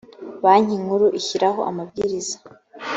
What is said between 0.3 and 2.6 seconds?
banki nkuru ishyiraho amabwiriza